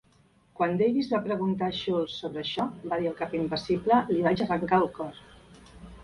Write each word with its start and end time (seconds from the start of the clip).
Quan 0.59 0.71
Davis 0.77 1.09
va 1.15 1.17
preguntar 1.25 1.67
a 1.73 1.75
Schultz 1.79 2.15
sobre 2.21 2.41
això, 2.43 2.65
va 2.93 2.97
dir 3.01 3.09
el 3.09 3.17
cap 3.19 3.35
impassible, 3.41 3.99
li 4.15 4.23
vaig 4.29 4.41
arrencar 4.47 4.79
el 4.85 4.89
cor. 4.97 5.13